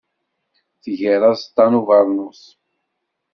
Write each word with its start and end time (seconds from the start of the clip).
Tger 0.83 1.21
aẓeṭṭa 1.29 1.65
n 1.71 1.79
ubeṛnus. 1.79 2.41